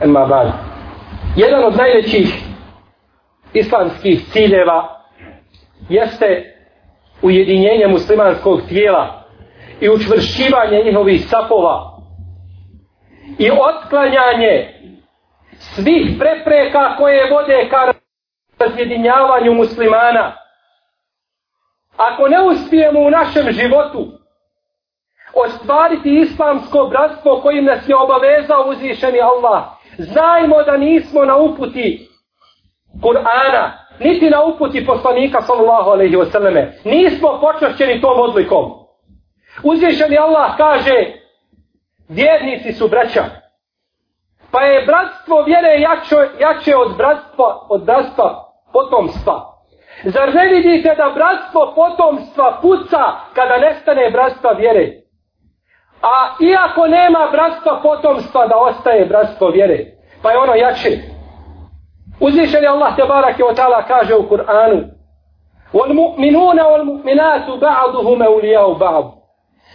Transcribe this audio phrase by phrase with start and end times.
[0.00, 0.52] Emma bad.
[1.36, 2.34] Jedan od najvećih
[3.52, 5.04] islamskih ciljeva
[5.88, 6.54] jeste
[7.22, 9.24] ujedinjenje muslimanskog tijela
[9.80, 11.98] i učvršćivanje njihovih sapova
[13.38, 14.74] i otklanjanje
[15.58, 17.92] svih prepreka koje vode ka
[18.58, 20.36] razjedinjavanju muslimana.
[21.96, 24.18] Ako ne uspijemo u našem životu
[25.34, 32.08] ostvariti islamsko bratstvo kojim nas je obavezao uzvišeni Allah, znajmo da nismo na uputi
[33.02, 36.72] Kur'ana, niti na uputi poslanika sallallahu alaihi wa sallame.
[36.84, 38.64] Nismo počašćeni tom odlikom.
[39.62, 41.12] Uzvišeni Allah kaže,
[42.08, 43.24] vjernici su braća.
[44.50, 49.58] Pa je bratstvo vjere jače, jače od bratstva, od bratstva potomstva.
[50.04, 53.02] Zar ne vidite da bratstvo potomstva puca
[53.34, 55.07] kada nestane bratstva vjere?
[56.01, 59.85] A iako nema bratstva potomstva da ostaje bratstvo vjere,
[60.21, 60.97] pa je ono jače.
[62.19, 64.93] Uzvišen je Allah tebarak je ta'ala kaže u Kur'anu
[65.73, 69.05] وَالْمُؤْمِنُونَ وَالْمُؤْمِنَاتُ بَعْضُهُمَ أَوْلِيَاءُ بَعْضُ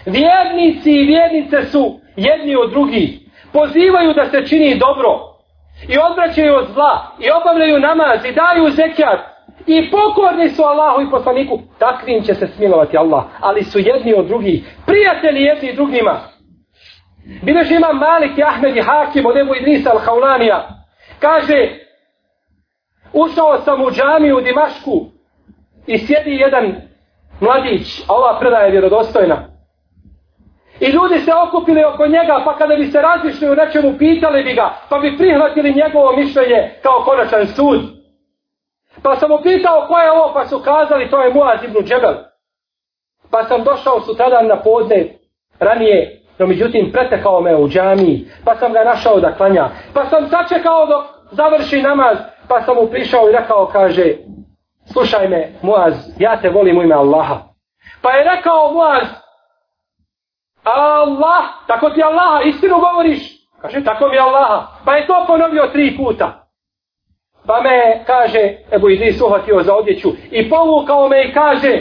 [0.06, 3.18] Vjernici i vjernice su jedni od drugih.
[3.52, 5.18] Pozivaju da se čini dobro.
[5.88, 7.06] I odvraćaju od zla.
[7.18, 8.24] I obavljaju namaz.
[8.24, 9.20] I daju zekijat.
[9.67, 11.59] I pokorni su Allahu i poslaniku.
[11.79, 13.23] Takvim će se smilovati Allah.
[13.39, 14.77] Ali su jedni od drugih.
[14.85, 16.19] Prijatelji jedni drugima.
[17.41, 20.61] Bileš ima Malik i Ahmed i Hakim od Ebu Idrisa al-Haulanija.
[21.19, 21.69] Kaže,
[23.13, 25.05] ušao sam u džamiju u Dimašku
[25.87, 26.75] i sjedi jedan
[27.39, 29.37] mladić, a ova predaja je vjerodostojna.
[30.79, 34.53] I ljudi se okupili oko njega, pa kada bi se razišli u nečemu, pitali bi
[34.53, 38.02] ga, pa bi prihvatili njegovo mišljenje kao konačan sud.
[39.01, 42.15] Pa sam mu pitao ko je ovo, pa su kazali, to je Muaz ibn Džebel.
[43.31, 45.19] Pa sam došao sutradan na podne,
[45.59, 49.69] ranije, no međutim pretekao me u džamiji, pa sam ga našao da klanja.
[49.93, 54.15] Pa sam sačekao dok završi namaz, pa sam mu prišao i rekao, kaže,
[54.93, 57.37] slušaj me, Muaz, ja te volim u ime Allaha.
[58.01, 59.07] Pa je rekao Muaz,
[60.63, 63.43] Allah, tako ti Allaha, istinu govoriš?
[63.61, 64.67] Kaže, tako mi Allaha.
[64.85, 66.42] Pa je to ponovio tri puta.
[67.47, 71.79] Pa me, kaže, Ebu Idris uhvatio za odjeću i povukao me i kaže,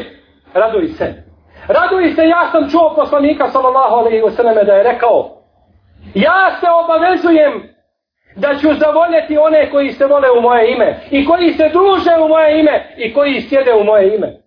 [0.54, 1.22] raduj se.
[1.68, 5.42] Raduj se, ja sam čuo poslanika, sallallahu alaihi wa sallam, da je rekao,
[6.14, 7.72] ja se obavezujem
[8.36, 12.28] da ću zavoljeti one koji se vole u moje ime i koji se druže u
[12.28, 14.42] moje ime i koji sjede u moje ime.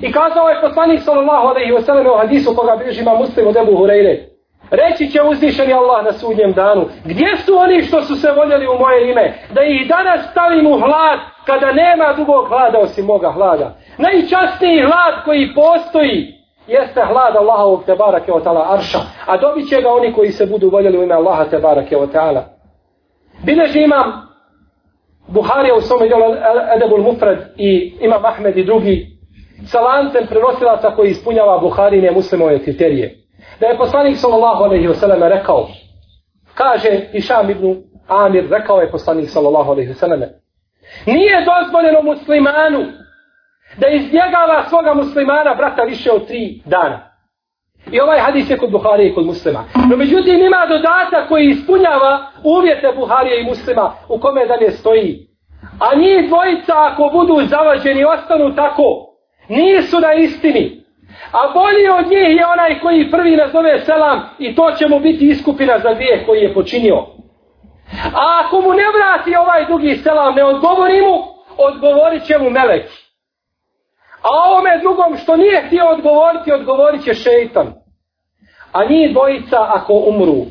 [0.00, 3.56] I kazao je poslanik sallallahu alaihi wa sallam u hadisu koga bliži ima muslim od
[3.56, 4.37] Ebu Hureyre.
[4.70, 6.84] Reći će uzvišeni Allah na sudnjem danu.
[7.04, 9.34] Gdje su oni što su se voljeli u moje ime?
[9.52, 13.76] Da ih danas stavim u hlad kada nema drugog hlada osim moga hlada.
[13.98, 16.34] Najčastniji hlad koji postoji
[16.66, 18.98] jeste hlad Allahovog te barake o ta'ala arša.
[19.26, 22.06] A dobit će ga oni koji se budu voljeli u ime Allaha te barake o
[22.06, 22.42] ta'ala.
[23.44, 24.28] Bileži imam
[25.28, 26.22] Buharija u svome djelu
[26.76, 29.06] Edebul Mufred i imam Ahmed i drugi
[29.66, 33.14] sa lancem prenosilaca koji ispunjava Buharine muslimove kriterije.
[33.60, 35.68] Da je poslanik sallallahu alaihi wasallam rekao,
[36.54, 40.24] kaže Išam ibn Amir, rekao je poslanik sallallahu alaihi wasallam,
[41.06, 42.86] nije dozvoljeno muslimanu
[43.76, 47.08] da izbjegava svoga muslimana brata više od tri dana.
[47.92, 49.64] I ovaj hadis je kod Buharije i kod muslima.
[49.90, 55.28] No međutim ima dodatak koji ispunjava uvjete Buharije i muslima u kome dalje stoji.
[55.80, 59.06] A njih dvojica ako budu zavađeni ostanu tako,
[59.48, 60.77] nisu na istini.
[61.32, 65.28] A bolji od njih je onaj koji prvi nazove selam i to će mu biti
[65.28, 67.06] iskupina za dvije koji je počinio.
[68.14, 71.24] A ako mu ne vrati ovaj drugi selam, ne odgovori mu,
[71.56, 72.90] odgovorit će mu melek.
[74.22, 77.74] A ovome drugom što nije htio odgovoriti, odgovorit će šeitan.
[78.72, 80.46] A njih dvojica ako umru,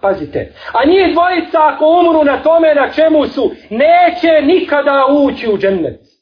[0.00, 5.58] pazite, a njih dvojica ako umru na tome na čemu su, neće nikada ući u
[5.58, 6.13] džennet.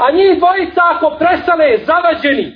[0.00, 2.52] A njih dvojica ako prestale zavađeni,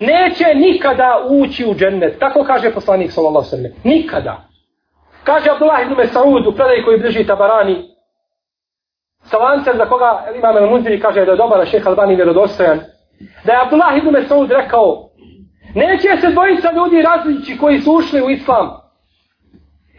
[0.00, 2.18] neće nikada ući u džennet.
[2.18, 3.72] Tako kaže poslanik sallallahu sallam.
[3.84, 4.44] Nikada.
[5.24, 7.76] Kaže Abdullah ibn Mesaud u predaj koji bliži Tabarani.
[9.22, 12.80] Sa lancem za koga imam El Munziri kaže da je dobar, a šeha Albani vjerodostojan.
[13.44, 15.12] Da je Abdullah ibn Mesaud rekao
[15.74, 18.70] Neće se dvojica ljudi različi koji su ušli u islam.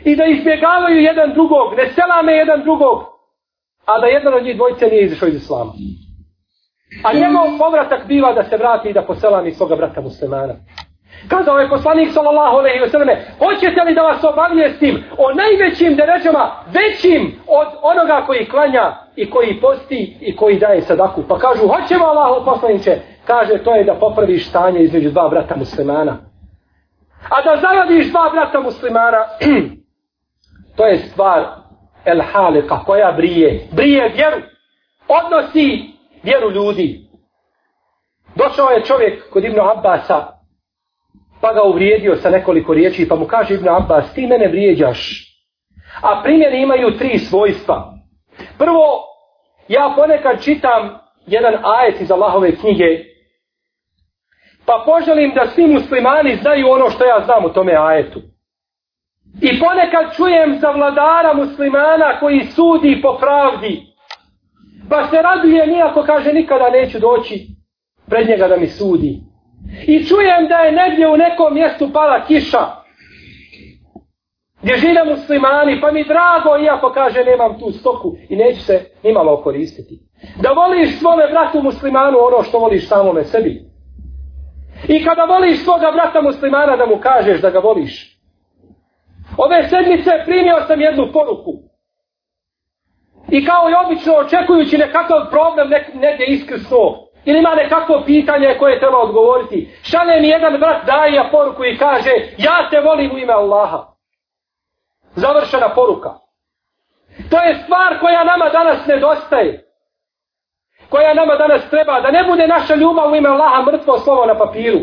[0.06, 3.04] I da izbjegavaju jedan drugog, ne selame jedan drugog.
[3.86, 5.72] A da jedan od njih dvojice nije izišao iz islama.
[7.04, 10.54] A njegov povratak biva da se vrati i da poselami svoga brata muslimana.
[11.28, 16.52] Kazao je poslanik sallallahu alejhi ve selleme: "Hoćete li da vas obavijestim o najvećim deređama,
[16.68, 22.06] većim od onoga koji klanja i koji posti i koji daje sadaku?" Pa kažu: "Hoćemo
[22.06, 26.18] Allahu poslanice." Kaže: "To je da popraviš stanje između dva brata muslimana."
[27.30, 29.18] A da zaradiš dva brata muslimana,
[30.78, 31.46] to je stvar
[32.06, 33.68] el halika koja brije.
[33.72, 34.38] Brije vjeru.
[35.08, 35.93] Odnosi
[36.24, 37.08] vjeru ljudi.
[38.36, 40.28] Došao je čovjek kod Ibnu Abbasa,
[41.42, 45.30] pa ga uvrijedio sa nekoliko riječi, pa mu kaže Ibnu Abbas, ti mene vrijeđaš.
[46.02, 47.94] A primjeri imaju tri svojstva.
[48.58, 48.86] Prvo,
[49.68, 52.86] ja ponekad čitam jedan ajet iz Allahove knjige,
[54.66, 58.22] pa poželim da svi muslimani znaju ono što ja znam u tome ajetu.
[59.42, 63.93] I ponekad čujem za vladara muslimana koji sudi po pravdi.
[64.90, 67.48] Pa se raduje nijako kaže nikada neću doći
[68.10, 69.22] pred njega da mi sudi.
[69.88, 72.84] I čujem da je negdje u nekom mjestu pala kiša.
[74.62, 79.42] Gdje žive muslimani, pa mi drago, iako kaže nemam tu stoku i neću se nimalo
[79.42, 80.00] koristiti.
[80.42, 83.74] Da voliš svome bratu muslimanu ono što voliš samome sebi.
[84.88, 88.20] I kada voliš svoga brata muslimana da mu kažeš da ga voliš.
[89.38, 91.63] Ove sedmice primio sam jednu poruku.
[93.38, 96.84] I kao i obično očekujući nekakav problem nek, negdje iskrsno.
[97.26, 99.78] Ili ima nekakvo pitanje koje treba odgovoriti.
[99.84, 103.80] Šalje mi jedan brat daje poruku i kaže ja te volim u ime Allaha.
[105.16, 106.10] Završena poruka.
[107.30, 109.66] To je stvar koja nama danas nedostaje.
[110.90, 112.02] Koja nama danas treba.
[112.02, 114.80] Da ne bude naša ljubav u ime Allaha mrtvo slovo na papiru.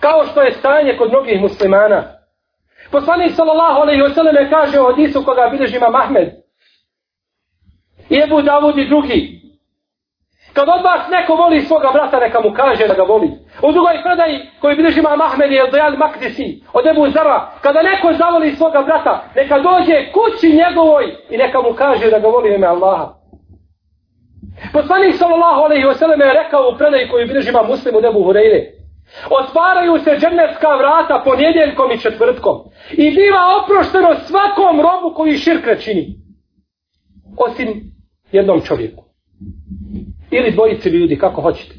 [0.00, 2.02] Kao što je stanje kod mnogih muslimana.
[2.90, 6.41] Poslanik sallallahu alejhi ve selleme kaže o hadisu koga bilježi Imam Mahmed.
[8.12, 9.42] I Ebu Davud i drugi.
[10.52, 13.28] Kad od vas neko voli svoga brata, neka mu kaže da ga voli.
[13.62, 17.50] U drugoj predaji koji bilježi ima Mahmed i Eldojal Makdisi od Ebu Zara.
[17.62, 22.28] Kada neko zavoli svoga brata, neka dođe kući njegovoj i neka mu kaže da ga
[22.28, 23.06] voli ime Allaha.
[24.72, 28.60] Poslanik sallallahu alaihi wasallam je rekao u predaji koju bilježi ima muslimu od Ebu Hureyre.
[29.40, 32.56] Otvaraju se džennetska vrata ponedjeljkom i četvrtkom.
[32.92, 36.06] I biva oprošteno svakom robu koji širkre čini.
[37.36, 37.92] Osim
[38.32, 39.04] jednom čovjeku.
[40.30, 41.74] Ili dvojici ljudi, kako hoćete.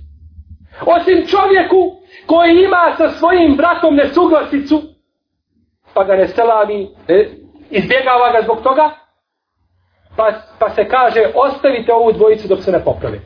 [0.85, 1.95] Osim čovjeku
[2.25, 4.81] koji ima sa svojim bratom nesuglasicu,
[5.93, 7.29] pa ga ne selami, ne,
[7.69, 8.89] izbjegava ga zbog toga,
[10.17, 13.19] pa, pa se kaže ostavite ovu dvojicu dok se ne popravi.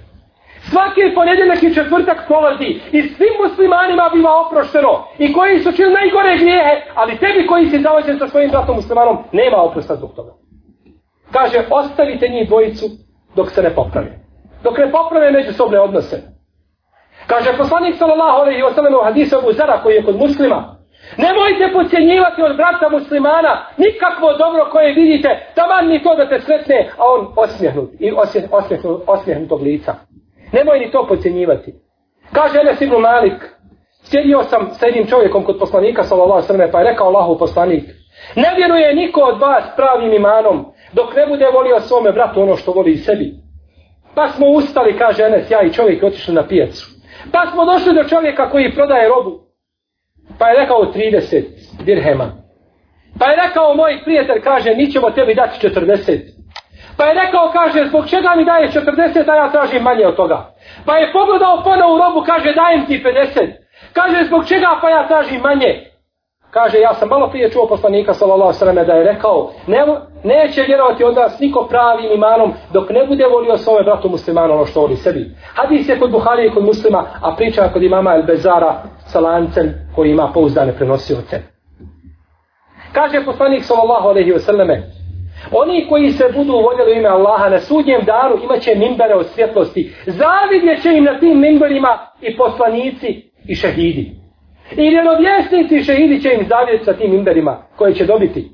[0.72, 6.38] Svaki ponedjeljak i četvrtak prolazi i svim muslimanima biva oprošteno i koji su čili najgore
[6.38, 10.34] grijehe, ali tebi koji si zavođen sa svojim bratom muslimanom, nema oprosta zbog toga.
[11.32, 12.86] Kaže, ostavite njih dvojicu
[13.38, 14.12] dok se ne popravi.
[14.64, 16.18] Dok ne poprave međusobne odnose.
[17.28, 20.78] Kaže poslanik sallallahu alejhi ve sellem u hadisu Abu Zara koji je kod muslima,
[21.18, 26.90] Nemojte podcjenjivati od brata muslimana nikakvo dobro koje vidite, taman ni to da te sretne,
[26.98, 28.12] a on osmijehnut i
[28.52, 29.96] osmijehnut, osmijehnutog lica.
[30.52, 31.74] Nemoj ni to podcjenjivati.
[32.34, 33.40] Kaže Enes ibn Malik,
[34.04, 37.38] sjedio sam s jednim čovjekom kod poslanika, sallallahu alejhi ve sellem pa je rekao Allahu
[37.38, 37.84] poslanik,
[38.36, 42.72] ne vjeruje niko od vas pravim imanom, dok ne bude volio svome bratu ono što
[42.72, 43.34] voli i sebi.
[44.16, 46.86] Pa smo ustali, kaže Enes, ja i čovjek otišli na pijacu.
[47.32, 49.40] Pa smo došli do čovjeka koji prodaje robu.
[50.40, 51.44] Pa je rekao 30
[51.84, 52.32] dirhema.
[53.20, 56.20] Pa je rekao moj prijatelj, kaže, mi ćemo tebi dati 40.
[56.98, 60.54] Pa je rekao, kaže, zbog čega mi daje 40, a ja tražim manje od toga.
[60.86, 63.52] Pa je pogledao ponovo u robu, kaže, dajem ti 50.
[63.94, 65.86] Kaže, zbog čega pa ja tražim manje.
[66.52, 69.86] Kaže, ja sam malo prije čuo poslanika, sallallahu sallam, da je rekao, ne,
[70.24, 74.66] neće vjerovati od nas niko pravim imanom, dok ne bude volio svome bratu muslimanu ono
[74.66, 75.32] što voli sebi.
[75.56, 79.74] Hadis je kod Buhari i kod muslima, a priča kod imama El Bezara sa lancem
[79.96, 81.42] koji ima pouzdane prenosioce.
[82.94, 84.84] Kaže poslanik, sallallahu alaihi wa sallame,
[85.52, 89.94] Oni koji se budu voljeli ime Allaha na sudnjem daru imaće mimbere od svjetlosti.
[90.06, 94.27] Zavidje će im na tim mimberima i poslanici i šehidi.
[94.72, 98.52] I vjerovjesnici ono, i šehidi će im zavjeti sa tim imberima koje će dobiti.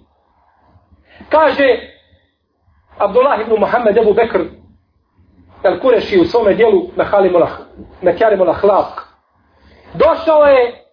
[1.29, 1.79] Kaže
[2.98, 4.39] Abdullah ibn Muhammed Ebu Bekr
[5.63, 6.82] El Kureši u svome dijelu
[8.01, 9.08] Mekjarimul Ahlak.
[9.93, 10.84] Došao je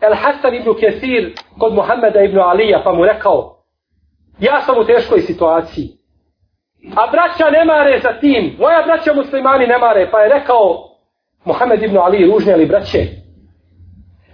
[0.00, 3.58] El Hasan ibn Kesir kod Muhammeda ibn Alija pa mu rekao
[4.38, 5.98] Ja sam u teškoj situaciji.
[6.96, 8.56] A braća ne mare za tim.
[8.58, 10.10] Moja braća muslimani ne mare.
[10.10, 10.88] Pa je rekao
[11.44, 12.98] Muhammed ibn Ali, ružne li braće?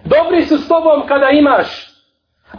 [0.05, 1.95] Dobri su s tobom kada imaš,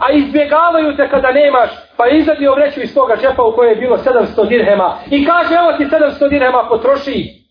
[0.00, 3.76] a izbjegavaju te kada nemaš, pa je izadio vreću iz toga džepa u kojoj je
[3.76, 4.98] bilo 700 dirhema.
[5.10, 7.46] I kaže, evo ti 700 dirhema, potroši.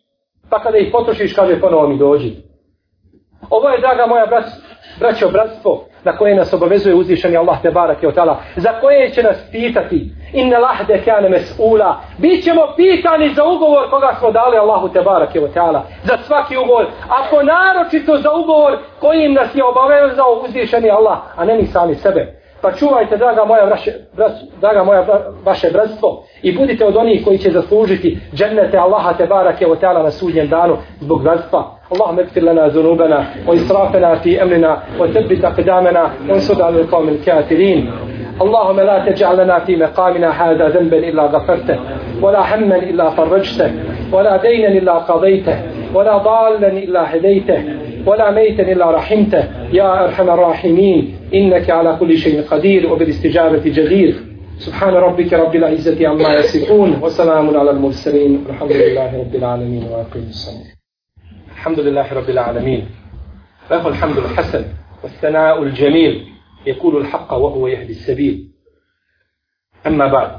[0.49, 2.31] Pa kada ih potrošiš, kaže, ponovo mi dođi.
[3.49, 4.55] Ovo je, draga moja braća,
[4.99, 8.15] braćo, bratstvo, na koje nas obavezuje uzvišeni Allah te barake od
[8.55, 14.15] za koje će nas pitati, inne lahde kjane mes'ula, bit ćemo pitani za ugovor koga
[14.19, 15.51] smo dali Allahu te barake od
[16.03, 21.57] za svaki ugovor, ako naročito za ugovor kojim nas je obavezao uzvišeni Allah, a ne
[21.57, 22.45] ni sami sebe.
[22.61, 24.31] Pa čuvajte, draga moja, vraše, brat,
[24.61, 25.05] draga moja
[25.43, 30.11] vaše bratstvo i budite od onih koji će zaslužiti džennete Allaha te barake o na
[30.11, 31.74] sudnjem danu zbog bratstva.
[31.93, 37.91] اللهم اغفر لنا ذنوبنا وإسرافنا في أمرنا وثبت أقدامنا وانصر على القوم الكافرين.
[38.41, 41.79] اللهم لا تجعل لنا في مقامنا هذا ذنبا إلا غفرته
[42.21, 43.71] ولا هما إلا فرجته
[44.11, 45.57] ولا دينا إلا قضيته
[45.93, 47.63] ولا ضالا إلا هديته
[48.05, 49.43] ولا ميتا إلا رحمته.
[49.73, 54.13] يا أرحم الراحمين إنك على كل شيء قدير وبالاستجابة جدير.
[54.57, 60.74] سبحان ربك رب العزة عما يصفون وسلام على المرسلين والحمد لله رب العالمين وأقيم الصلاة.
[61.64, 62.88] الحمد لله رب العالمين
[63.70, 64.64] له الحمد الحسن
[65.02, 66.32] والثناء الجميل
[66.66, 68.50] يقول الحق وهو يهدي السبيل
[69.86, 70.30] أما بعد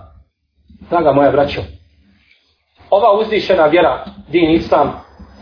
[0.90, 1.62] Draga moja braćo,
[2.90, 4.92] ova uzvišena vjera, din Islam,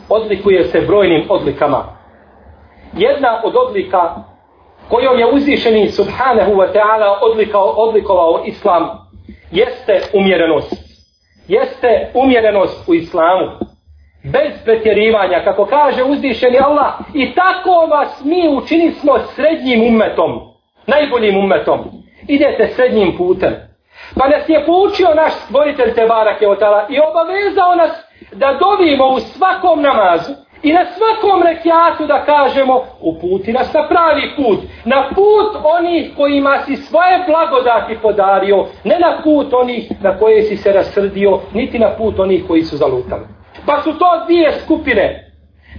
[0.09, 1.97] odlikuje se brojnim odlikama.
[2.93, 4.15] Jedna od odlika
[4.89, 8.83] kojom je uzvišeni subhanahu wa ta'ala odlikao, odlikovao Islam
[9.51, 10.73] jeste umjerenost.
[11.47, 13.45] Jeste umjerenost u Islamu
[14.24, 20.40] bez pretjerivanja, kako kaže uzvišeni Allah, i tako vas mi učini smo srednjim umetom,
[20.86, 21.78] najboljim umetom.
[22.28, 23.52] Idete srednjim putem.
[24.18, 27.90] Pa nas je poučio naš stvoritelj Tebara Keotala i obavezao nas
[28.32, 34.30] da dovimo u svakom namazu i na svakom rekiatu da kažemo uputi nas na pravi
[34.36, 34.58] put.
[34.84, 40.56] Na put onih kojima si svoje blagodati podario, ne na put onih na koje si
[40.56, 43.24] se rasrdio, niti na put onih koji su zalutali.
[43.66, 45.32] Pa su to dvije skupine.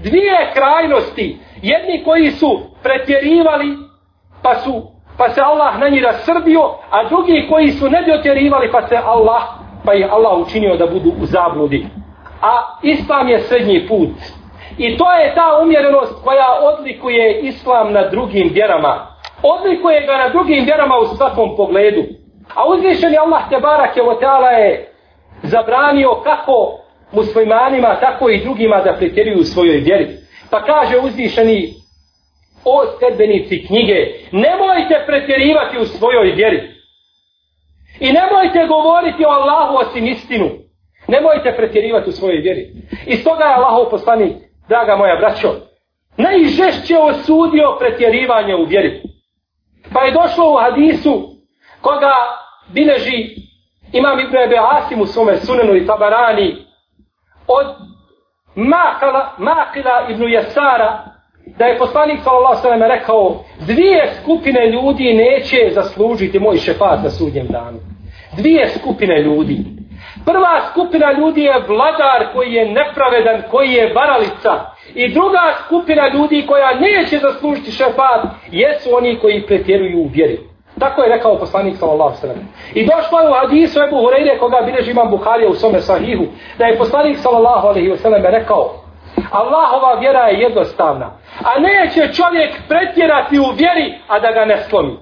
[0.04, 1.40] Dvije krajnosti.
[1.62, 3.78] Jedni koji su pretjerivali,
[4.44, 6.62] pa su pa se Allah na njih rasrdio,
[6.92, 9.44] a drugi koji su ne dotjerivali, pa se Allah,
[9.86, 11.86] pa je Allah učinio da budu u zabludi.
[12.42, 14.10] A Islam je srednji put.
[14.78, 19.08] I to je ta umjerenost koja odlikuje Islam na drugim vjerama.
[19.44, 22.04] Odlikuje ga na drugim vjerama u svakom pogledu.
[22.56, 24.04] A uzvišeni Allah te barak je
[24.52, 24.94] je
[25.44, 26.80] zabranio kako
[27.12, 30.08] muslimanima, tako i drugima da pretjeruju u svojoj vjeri.
[30.50, 31.74] Pa kaže uzvišeni
[32.66, 33.96] o sedbenici knjige,
[34.32, 36.76] nemojte pretjerivati u svojoj vjeri.
[38.00, 40.50] I nemojte govoriti o Allahu osim istinu.
[41.08, 42.72] Nemojte pretjerivati u svojoj vjeri.
[43.06, 44.34] I stoga je Allahov poslanik,
[44.70, 45.56] draga moja braćo,
[46.18, 49.02] najžešće osudio pretjerivanje u vjeri.
[49.94, 51.36] Pa je došlo u hadisu
[51.82, 52.14] koga
[52.74, 53.36] bileži
[53.94, 56.65] imam Ibn Ebe Asim u svome sunenu i tabarani
[57.48, 57.66] od
[58.56, 61.04] Makala, Makila ibn Jesara,
[61.58, 67.48] da je poslanik sallallahu sallam rekao, dvije skupine ljudi neće zaslužiti moj šefat na sudnjem
[67.48, 67.78] danu.
[68.38, 69.58] Dvije skupine ljudi.
[70.26, 74.76] Prva skupina ljudi je vladar koji je nepravedan, koji je varalica.
[74.96, 80.40] I druga skupina ljudi koja neće zaslužiti šefat, jesu oni koji pretjeruju u vjeri.
[80.80, 82.38] Tako je rekao poslanik sallallahu sallam.
[82.74, 86.26] I došlo je u hadisu Ebu Hureyre koga bilježi imam Buharija u svome sahihu,
[86.58, 88.86] da je poslanik sallallahu alaihi sallam rekao
[89.32, 91.12] Allahova vjera je jednostavna,
[91.44, 94.98] a neće čovjek pretjerati u vjeri, a da ga ne slomi.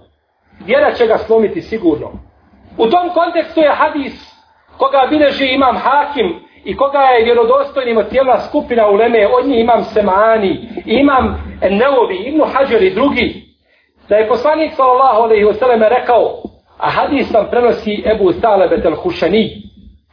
[0.65, 2.11] Vjera će ga slomiti sigurno.
[2.77, 4.33] U tom kontekstu je hadis
[4.77, 9.59] koga bilježi imam Hakim i koga je vjerodostojnim od cijela skupina u Leme, od njih
[9.59, 13.52] imam Semani, imam Neovi, Ibnu Hađer i drugi,
[14.13, 16.41] da je poslanik sallallahu alejhi ve selleme rekao
[16.77, 19.45] a hadis nam prenosi Ebu Talebe tel Hušani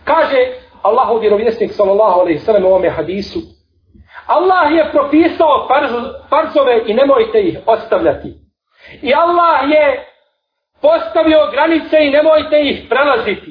[0.05, 0.41] kaže
[0.83, 3.39] Allahu vjerovjesnik sallallahu alejhi ve selleme u ovom hadisu
[4.27, 5.91] Allah je propisao farz,
[6.31, 8.35] farzove i nemojte ih ostavljati.
[9.03, 10.05] I Allah je
[10.83, 13.51] postavio granice i nemojte ih prelaziti.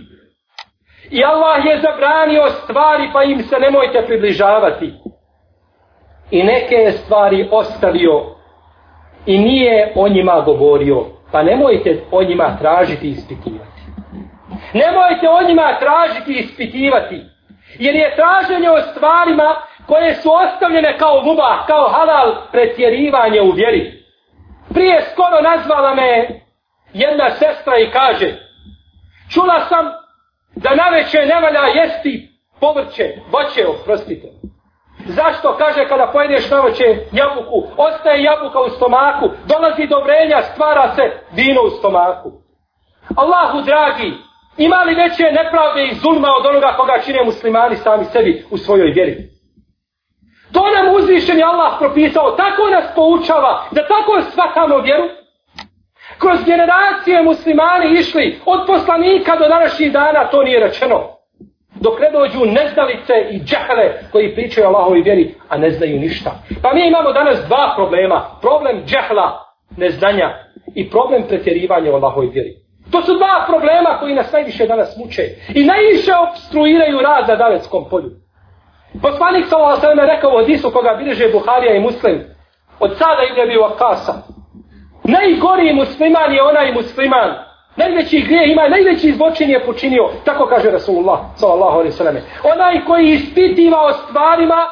[1.11, 4.93] I Allah je zabranio stvari pa im se nemojte približavati.
[6.31, 8.38] I neke stvari ostavio
[9.29, 11.05] i nije o njima govorio.
[11.31, 13.81] Pa nemojte o njima tražiti i ispitivati.
[14.73, 17.21] Nemojte o njima tražiti i ispitivati.
[17.79, 19.55] Jer je traženje o stvarima
[19.87, 24.03] koje su ostavljene kao guba, kao halal pretjerivanje u vjeri.
[24.73, 26.27] Prije skoro nazvala me
[26.93, 28.49] jedna sestra i kaže
[29.33, 29.85] Čula sam
[30.55, 34.27] da na večer ne valja jesti povrće, voće, oprostite.
[35.09, 41.03] Zašto kaže kada pojedeš noće jabuku, ostaje jabuka u stomaku, dolazi do vrenja, stvara se
[41.31, 42.31] vino u stomaku.
[43.15, 44.13] Allahu dragi,
[44.57, 48.91] ima li veće nepravde i zulma od onoga koga čine muslimani sami sebi u svojoj
[48.91, 49.15] vjeri?
[50.53, 55.07] To nam uzvišen je Allah propisao, tako nas poučava, da tako shvatamo vjeru.
[56.17, 61.18] Kroz generacije muslimani išli od poslanika do današnjih dana, to nije rečeno
[61.81, 66.31] dok ne dođu neznalice i džahale koji pričaju o Allahovi vjeri, a ne znaju ništa.
[66.61, 68.25] Pa mi imamo danas dva problema.
[68.41, 69.27] Problem džahla,
[69.77, 70.29] neznanja
[70.75, 72.53] i problem pretjerivanja u vjeri.
[72.91, 75.23] To su dva problema koji nas najviše danas muče
[75.55, 78.11] i najviše obstruiraju rad na davetskom polju.
[79.01, 82.23] Poslanik sa ova sveme rekao od Isu koga bilježe Buharija i Muslim
[82.79, 84.13] od sada ide bi u Akasa.
[85.03, 87.48] Najgoriji musliman je onaj musliman.
[87.75, 90.09] Najveći grije ima, najveći zločin je počinio.
[90.25, 92.15] Tako kaže Rasulullah sallallahu alaihi sallam.
[92.53, 94.67] Onaj koji ispitiva o stvarima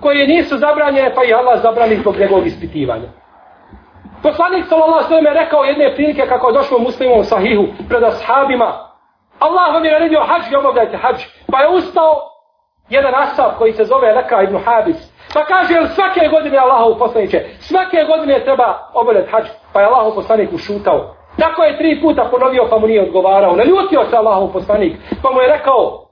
[0.00, 3.08] koje nisu zabranjene pa i Allah zabrani zbog njegovog ispitivanja.
[4.22, 8.90] Poslanik sallallahu alejhi ve rekao jedne prilike kako je došlo muslimom sahihu pred ashabima.
[9.38, 11.16] Allah vam je naredio hađ i obavljajte hađ.
[11.52, 12.14] Pa je ustao
[12.88, 14.96] jedan ashab koji se zove Leka ibn Habis.
[15.34, 19.44] Pa kaže, jel svake godine Allahov poslaniće, svake godine treba obavljati hađ.
[19.72, 21.19] Pa je Allahov poslanik ušutao.
[21.38, 23.56] Tako je tri puta ponovio pa mu nije odgovarao.
[23.56, 24.92] Naljutio se Allahov poslanik.
[25.22, 26.10] Pa mu je rekao,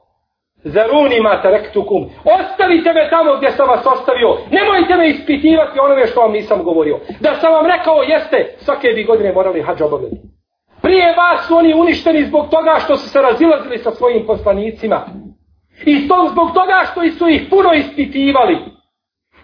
[0.65, 2.11] Zaruni ma tarektukum.
[2.25, 4.37] Ostavite me tamo gdje sam vas ostavio.
[4.51, 6.99] Nemojte me ispitivati onome što vam nisam govorio.
[7.21, 10.17] Da sam vam rekao jeste, svake bi godine morali hađa obavljati.
[10.83, 15.07] Prije vas su oni uništeni zbog toga što su se razilazili sa svojim poslanicima.
[15.85, 18.59] I to zbog toga što su ih puno ispitivali.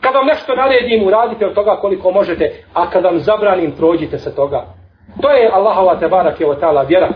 [0.00, 4.34] Kad vam nešto naredim, uradite od toga koliko možete, a kad vam zabranim, prođite se
[4.34, 4.66] toga.
[5.22, 7.08] To je Allahova tebara kjevotala vjera.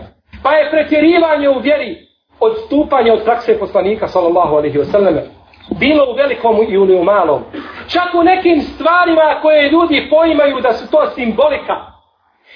[0.43, 1.97] Pa je pretjerivanje u vjeri
[2.39, 5.19] odstupanje od prakse poslanika sallallahu alaihi wasallam
[5.79, 7.43] bilo u velikom i u malom.
[7.87, 11.75] Čak u nekim stvarima koje ljudi poimaju da su to simbolika.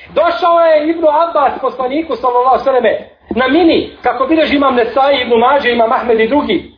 [0.10, 3.04] Došao je Ibnu Abbas poslaniku sallallahu alaihi
[3.36, 6.72] na mini, kako bilježi imam Nesai, Ibnu Mađe, imam Ahmed i drugi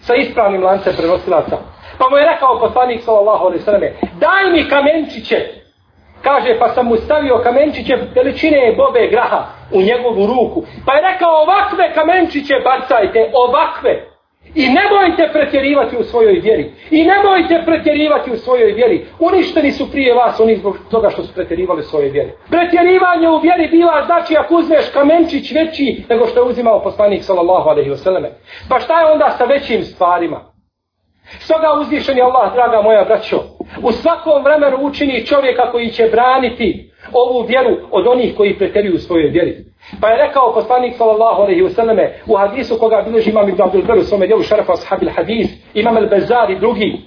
[0.00, 1.56] sa ispravnim lancem prenosilaca.
[1.98, 3.80] Pa mu je rekao poslanik sallallahu alaihi sallam
[4.20, 5.65] daj mi kamenčiće
[6.22, 10.62] Kaže, pa sam mu stavio kamenčiće veličine bobe graha u njegovu ruku.
[10.86, 14.16] Pa je rekao, ovakve kamenčiće bacajte, ovakve.
[14.54, 16.72] I nemojte pretjerivati u svojoj vjeri.
[16.90, 19.06] I nemojte pretjerivati u svojoj vjeri.
[19.18, 22.30] Uništeni su prije vas oni zbog toga što su pretjerivali u svojoj vjeri.
[22.50, 27.68] Pretjerivanje u vjeri bila znači ako uzmeš kamenčić veći nego što je uzimao poslanik sallallahu
[27.68, 28.26] alaihi wasallam.
[28.68, 30.40] Pa šta je onda sa većim stvarima?
[31.38, 33.42] Stoga uzvišen je Allah, draga moja braćo,
[33.82, 38.98] u svakom vremenu učini čovjeka koji će braniti ovu vjeru od onih koji pretjeruju u
[38.98, 39.64] svojoj vjeri.
[40.00, 43.82] Pa je rekao poslanik sallallahu alejhi ve selleme u hadisu koga bilježi imam Ibn Abdul
[43.82, 47.02] Bar u svom djelu šarafa ashabil hadis, imam al-Bazzar i drugi.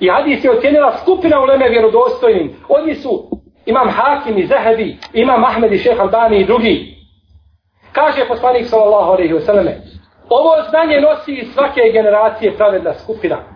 [0.00, 2.56] I hadis je ocjenila skupina uleme vjerodostojnim.
[2.68, 3.30] Oni su
[3.66, 6.94] imam Hakim i Zahebi, imam Ahmed i Šejh Albani i drugi.
[7.92, 9.76] Kaže poslanik sallallahu alejhi ve selleme:
[10.28, 13.51] ovo znanje nosi svake generacije pravedna skupina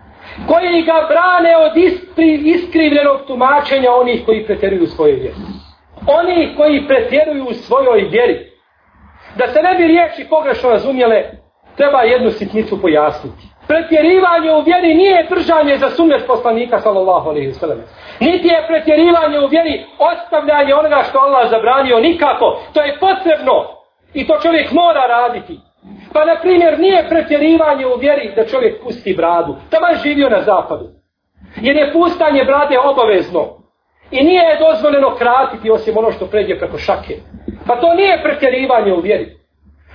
[0.47, 5.35] koji ga brane od ispri, iskrivljenog tumačenja onih koji pretjeruju u svojoj vjeri.
[6.07, 8.51] Oni koji pretjeruju u svojoj vjeri.
[9.35, 11.23] Da se ne bi riječi pogrešno razumjele,
[11.75, 13.43] treba jednu sitnicu pojasniti.
[13.67, 17.83] Pretjerivanje u vjeri nije držanje za sunnet poslanika sallallahu alaihi sallam.
[18.19, 22.59] Niti je pretjerivanje u vjeri ostavljanje onoga što Allah zabranio nikako.
[22.73, 23.53] To je potrebno
[24.13, 25.59] i to čovjek mora raditi.
[26.13, 29.55] Pa, na primjer, nije pretjerivanje u vjeri da čovjek pusti bradu.
[29.69, 30.89] Tamo je živio na zapadu.
[31.61, 33.57] Jer je pustanje brade obavezno.
[34.11, 37.15] I nije je dozvoljeno kratiti osim ono što pređe preko šake.
[37.67, 39.37] Pa to nije pretjerivanje u vjeri.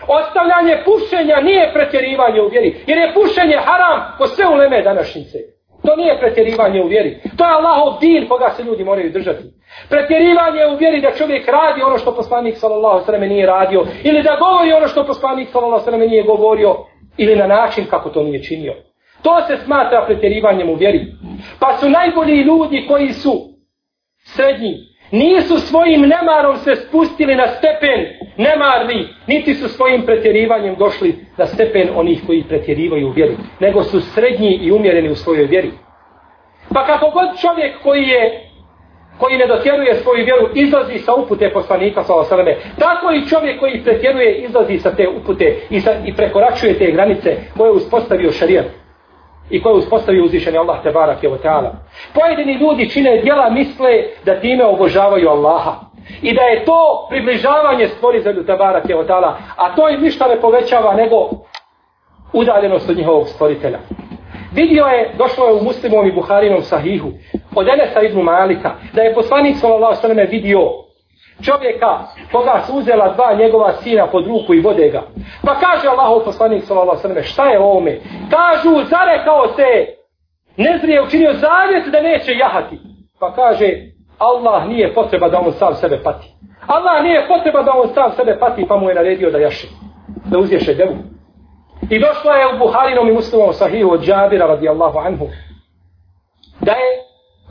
[0.08, 2.84] Ostavljanje pušenja nije pretjerivanje u vjeri.
[2.86, 5.38] Jer je pušenje haram ko sve uleme današnjice.
[5.84, 7.20] To nije pretjerivanje u vjeri.
[7.36, 9.44] To je Allahov din koga se ljudi moraju držati.
[9.88, 13.86] Pretjerivanje u vjeri da čovjek radi ono što poslanik sallallahu sallam nije radio.
[14.04, 16.76] Ili da govori ono što poslanik sallallahu sallam nije govorio.
[17.16, 18.74] Ili na način kako to nije činio.
[19.22, 21.06] To se smatra pretjerivanjem u vjeri.
[21.60, 23.32] Pa su najbolji ljudi koji su
[24.24, 24.91] srednji.
[25.12, 28.00] Nisu svojim nemarom se spustili na stepen
[28.36, 29.08] nemarni.
[29.26, 33.34] Niti su svojim pretjerivanjem došli na stepen onih koji pretjerivaju u vjeru.
[33.60, 35.70] Nego su srednji i umjereni u svojoj vjeri.
[36.74, 38.48] Pa kako god čovjek koji je
[39.18, 42.56] koji ne dotjeruje svoju vjeru, izlazi sa upute poslanika sa osaleme.
[42.78, 47.36] Tako i čovjek koji pretjeruje, izlazi sa te upute i, sa, i prekoračuje te granice
[47.56, 48.66] koje je uspostavio šarijat
[49.52, 51.70] i koje uspostavi uspostavio uzvišeni Allah te barak je ta'ala.
[52.14, 53.88] Pojedini ljudi čine djela misle
[54.24, 55.72] da time obožavaju Allaha.
[56.22, 59.32] I da je to približavanje stvoritelju te barak je ta'ala.
[59.56, 61.30] A to im ništa ne povećava nego
[62.32, 63.78] udaljenost od njihovog stvoritelja.
[64.52, 67.08] Vidio je, došlo je u muslimom i buharinom sahihu,
[67.54, 70.81] od Enesa ibn Malika, da je poslanik sallallahu sallam vidio
[71.44, 71.98] čovjeka
[72.32, 75.02] koga su uzela dva njegova sina pod ruku i vode ga.
[75.44, 78.00] Pa kaže Allahov poslanik sallallahu sallam, šta je ovome?
[78.30, 79.86] Kažu, zarekao se,
[80.56, 82.78] nezrije učinio zavjet da neće jahati.
[83.20, 83.66] Pa kaže,
[84.18, 86.34] Allah nije potreba da on sam sebe pati.
[86.66, 89.68] Allah nije potreba da on sam sebe pati, pa mu je naredio da jaše.
[90.24, 90.96] Da uzješe devu.
[91.90, 95.28] I došlo je u Buharinom i muslimom sahihu od Džabira radijallahu anhu.
[96.60, 97.02] Da je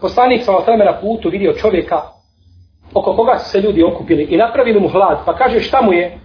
[0.01, 2.01] poslanik sa osreme na putu vidio čovjeka
[2.93, 6.19] oko koga su se ljudi okupili i napravili mu hlad, pa kaže šta mu je?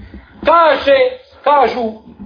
[0.44, 0.96] Kaže,
[1.44, 1.82] kažu,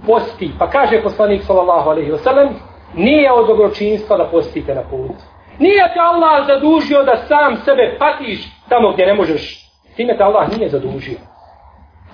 [0.07, 0.51] posti.
[0.59, 2.49] Pa kaže poslanik sallallahu alaihi wasallam,
[2.95, 5.15] nije od dobročinstva da postite na put.
[5.59, 9.71] Nije te Allah zadužio da sam sebe patiš tamo gdje ne možeš.
[9.95, 11.17] Time te Allah nije zadužio.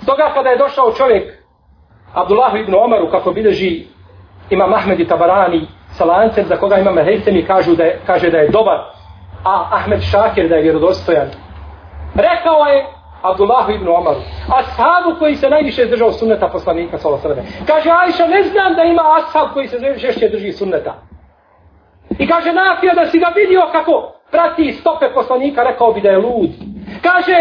[0.02, 1.44] Stoga kada je došao čovjek
[2.14, 3.86] Abdullah ibn Omaru, kako bileži
[4.50, 8.38] ima Mahmed i Tabarani sa lancem za koga ima Hejsemi kažu da je, kaže da
[8.38, 8.78] je dobar,
[9.44, 11.28] a Ahmed Šakir da je vjerodostojan.
[12.18, 12.86] Rekao je
[13.22, 14.16] Abdullah ibn Omar,
[14.60, 19.02] ashabu koji se najviše držao sunneta poslanika sallallahu alejhi Kaže Ajša, ne znam da ima
[19.18, 20.96] ashab koji se najviše drži sunneta.
[22.20, 26.18] I kaže Nafija da si ga vidio kako prati stope poslanika, rekao bi da je
[26.18, 26.50] lud.
[27.02, 27.36] Kaže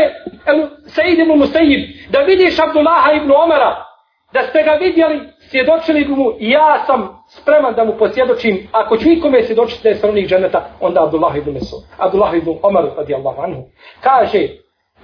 [0.87, 3.85] Sejid ibn Musejib, da vidiš Abdullaha ibn Omara,
[4.33, 8.97] da ste ga vidjeli, svjedočili bi mu, i ja sam spreman da mu posvjedočim, ako
[8.97, 13.43] ću ikome svjedočiti da je stranih dženeta, onda Abdullah ibn Mesud, Abdullah ibn Omar, radijallahu
[13.43, 13.63] anhu,
[14.01, 14.49] kaže,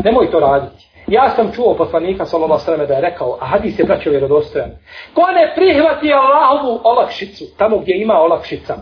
[0.05, 0.89] nemoj to raditi.
[1.07, 4.71] Ja sam čuo poslanika sallallahu alejhi da je rekao, a hadis je braćo vjerodostojan.
[5.15, 8.75] Ko ne prihvati Allahovu olakšicu, tamo gdje ima olakšica,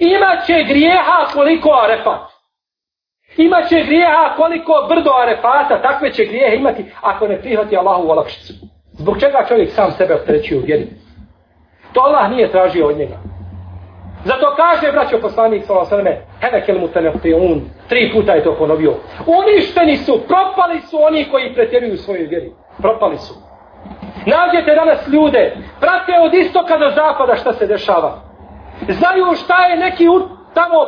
[0.00, 2.38] imaće grijeha koliko arefat.
[3.36, 8.52] Imaće grijeha koliko brdo arefata, takve će grijehe imati ako ne prihvati Allahovu olakšicu.
[8.92, 10.86] Zbog čega čovjek sam sebe opterećuje u vjeri?
[11.92, 13.27] To Allah nije tražio od njega.
[14.24, 18.94] Zato kaže, braćo poslanik, svala sveme, hedekel mu tenefeun, tri puta je to ponovio.
[19.26, 22.52] Uništeni su, propali su oni koji pretjeruju svojoj vjeri.
[22.78, 23.34] Propali su.
[24.26, 28.18] Nađete danas ljude, prate od istoka do zapada šta se dešava.
[28.88, 30.20] Znaju šta je neki u,
[30.54, 30.78] tamo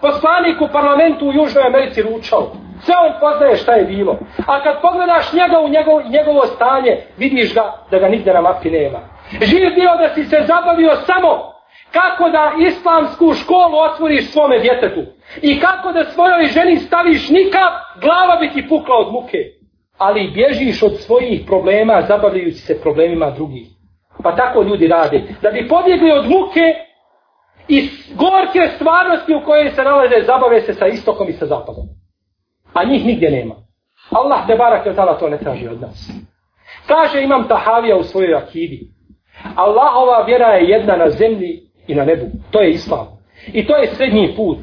[0.00, 2.46] poslanik u parlamentu u Južnoj Americi ručao.
[2.80, 4.18] Sve on poznaje šta je bilo.
[4.46, 8.70] A kad pogledaš njega u njegov, njegovo stanje, vidiš ga da ga nigde na mapi
[8.70, 8.98] nema.
[9.40, 11.49] Živ bio da si se zabavio samo
[11.92, 15.02] kako da islamsku školu otvoriš svome djetetu.
[15.42, 19.38] I kako da svojoj ženi staviš nikab, glava bi ti pukla od muke.
[19.98, 23.68] Ali bježiš od svojih problema, zabavljajući se problemima drugih.
[24.22, 25.22] Pa tako ljudi rade.
[25.42, 26.66] Da bi pobjegli od muke
[27.68, 31.84] i gorke stvarnosti u kojoj se nalaze, zabave se sa istokom i sa zapadom.
[32.74, 33.54] A njih nigdje nema.
[34.10, 36.10] Allah te barak je to ne traži od nas.
[36.86, 38.80] Kaže imam Tahavija u svojoj akidi.
[39.56, 42.26] Allahova vjera je jedna na zemlji i na nebu.
[42.50, 43.06] To je islam.
[43.52, 44.58] I to je srednji put.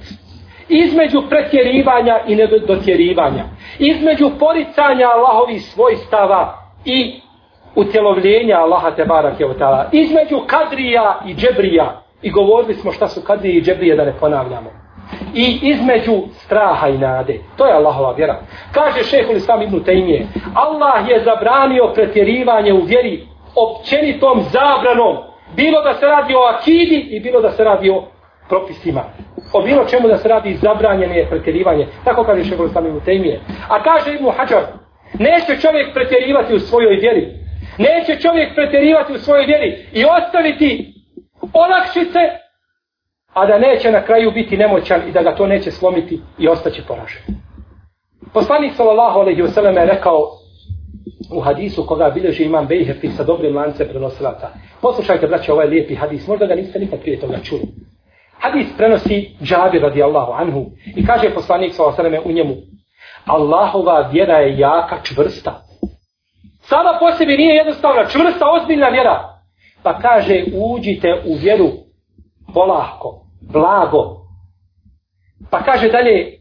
[0.70, 3.44] Između pretjerivanja i nedotjerivanja.
[3.80, 7.22] Između poricanja Allahovih svojstava i
[7.76, 9.90] utjelovljenja Allaha te barak tala.
[9.92, 12.02] Između kadrija i džebrija.
[12.22, 14.88] I govorili smo šta su kadrije i džebrije da ne ponavljamo
[15.34, 17.40] i između straha i nade.
[17.58, 18.40] To je Allahova vjera.
[18.72, 25.18] Kaže šehol Islam ibn Tejmije, Allah je zabranio pretjerivanje u vjeri općenitom zabranom.
[25.56, 28.04] Bilo da se radi o akidi i bilo da se radi o
[28.50, 29.04] propisima.
[29.54, 31.88] O bilo čemu da se radi zabranjeno je pretjerivanje.
[32.04, 33.42] Tako kaže Šegol Islam ibn Tejmije.
[33.70, 34.64] A kaže Ibn Hajar,
[35.20, 37.28] neće čovjek pretjerivati u svojoj vjeri.
[37.78, 40.94] Neće čovjek pretjerivati u svojoj vjeri i ostaviti
[41.54, 42.20] olakšice
[43.34, 46.82] a da neće na kraju biti nemoćan i da ga to neće slomiti i ostaće
[46.88, 47.22] poražen.
[48.34, 50.32] Poslanik sallallahu alejhi ve sellem je rekao
[51.32, 54.48] u hadisu koga bilježi imam Bejhefi sa dobrim lance prenosilaca.
[54.82, 56.28] Poslušajte, braće, ovaj lijepi hadis.
[56.28, 57.62] Možda ga niste nikad prije toga čuli.
[58.40, 60.66] Hadis prenosi Džabir radijallahu anhu
[60.96, 62.56] i kaže poslanik sallallahu alejhi u njemu
[63.26, 65.64] Allahova vjera je jaka, čvrsta.
[66.60, 69.40] Sama po sebi nije jednostavna, čvrsta, ozbiljna vjera.
[69.84, 71.70] Pa kaže, uđite u vjeru
[72.54, 73.22] polahko,
[73.54, 74.18] blago.
[75.52, 76.37] Pa kaže dalje,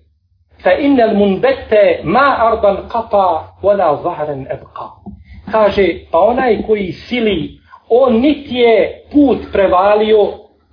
[0.66, 4.86] fa innal munbete ma ardan qata wala zahran abqa.
[5.52, 10.32] Kaže, pa onaj koji sili, on niti je put prevalio,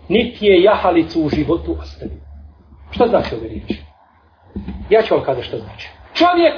[0.09, 2.17] niti je jahalicu u životu ostavio.
[2.91, 3.81] Šta znači ove riječi?
[4.89, 5.89] Ja ću vam kazati što znači.
[6.13, 6.53] Čovjek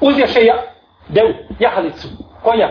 [0.00, 0.56] uzješe ja,
[1.08, 2.08] devu, jahalicu,
[2.42, 2.68] konja,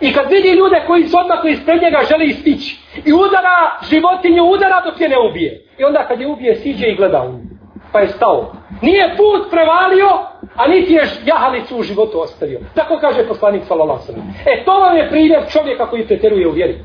[0.00, 3.58] I kad vidi ljude koji su odmah ispred njega žele istići i udara
[3.90, 5.66] životinju, udara dok je ne ubije.
[5.78, 7.51] I onda kad je ubije, siđe i gleda u
[7.92, 8.52] Pa je stao.
[8.82, 10.08] Nije put prevalio,
[10.56, 12.60] a niti je jahalicu u životu ostavio.
[12.74, 14.12] Tako kaže poslanik sallallahu
[14.46, 16.78] E to vam je primjer čovjeka koji pretjeruje u vjeri.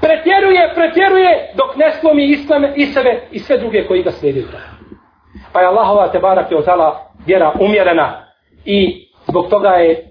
[0.00, 4.46] Pretjeruje, pretjeruje dok ne slomi islam i sebe i sve druge koji ga slijedi.
[5.52, 6.58] Pa je Allahova te barak je
[7.26, 8.24] vjera umjerena
[8.64, 10.08] i zbog toga je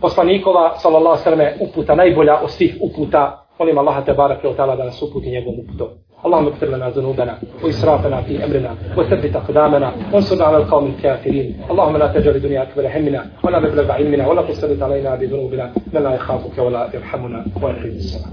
[0.00, 3.46] poslanikova, sallallahu sallam, uputa najbolja od svih uputa.
[3.58, 5.88] Molim Allaha te barake od da nas uputi njegovom uputom.
[6.26, 11.56] اللهم اغفر لنا ذنوبنا وإسرافنا في أمرنا وثبت أقدامنا وانصرنا على القوم الكافرين.
[11.70, 15.72] اللهم لا تجعل الدنيا أكبر همنا ولا مبلغ علمنا ولا تسلط علينا بذنوبنا.
[15.92, 17.44] من لا يخافك ولا يرحمنا.
[17.62, 18.32] ويخيب السلام